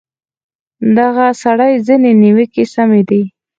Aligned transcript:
د 0.81 0.85
دغه 0.99 1.25
سړي 1.43 1.71
ځینې 1.87 2.11
نیوکې 2.21 2.63
سمې 2.73 3.01
دي. 3.09 3.23